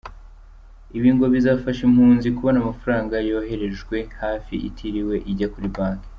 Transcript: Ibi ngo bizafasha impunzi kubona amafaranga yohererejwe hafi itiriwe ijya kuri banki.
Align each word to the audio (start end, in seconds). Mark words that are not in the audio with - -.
Ibi 0.97 1.09
ngo 1.15 1.25
bizafasha 1.33 1.81
impunzi 1.87 2.27
kubona 2.35 2.57
amafaranga 2.63 3.13
yohererejwe 3.29 3.97
hafi 4.21 4.53
itiriwe 4.67 5.15
ijya 5.31 5.49
kuri 5.53 5.69
banki. 5.75 6.07